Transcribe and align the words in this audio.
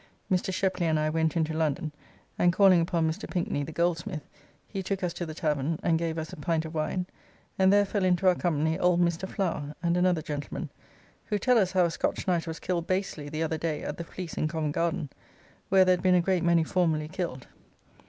Mr. 0.31 0.51
Shepley 0.51 0.87
and 0.87 0.99
I 0.99 1.11
went 1.11 1.37
into 1.37 1.53
London, 1.53 1.91
and 2.39 2.51
calling 2.51 2.81
upon 2.81 3.07
Mr. 3.07 3.29
Pinkney, 3.29 3.63
the 3.63 3.71
goldsmith, 3.71 4.23
he 4.67 4.81
took 4.81 5.03
us 5.03 5.13
to 5.13 5.27
the 5.27 5.35
tavern, 5.35 5.79
and 5.83 5.99
gave 5.99 6.17
us 6.17 6.33
a 6.33 6.37
pint 6.37 6.65
of 6.65 6.73
wine, 6.73 7.05
and 7.59 7.71
there 7.71 7.85
fell 7.85 8.03
into 8.03 8.27
our 8.27 8.33
company 8.33 8.79
old 8.79 8.99
Mr. 8.99 9.29
Flower 9.29 9.75
and 9.83 9.95
another 9.95 10.23
gentleman; 10.23 10.71
who 11.25 11.37
tell 11.37 11.59
us 11.59 11.73
how 11.73 11.85
a 11.85 11.91
Scotch 11.91 12.25
knight 12.27 12.47
was 12.47 12.57
killed 12.59 12.87
basely 12.87 13.29
the 13.29 13.43
other 13.43 13.59
day 13.59 13.83
at 13.83 13.97
the 13.97 14.03
Fleece 14.03 14.33
in 14.39 14.47
Covent 14.47 14.73
Garden, 14.73 15.11
where 15.69 15.85
there 15.85 15.93
had 15.97 16.01
been 16.03 16.15
a 16.15 16.19
great 16.19 16.41
many 16.43 16.63
formerly 16.63 17.07
killed. 17.07 17.45